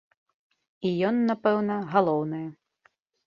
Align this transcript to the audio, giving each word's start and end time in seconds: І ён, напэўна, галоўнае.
І 0.89 0.93
ён, 1.09 1.15
напэўна, 1.31 1.75
галоўнае. 1.93 2.43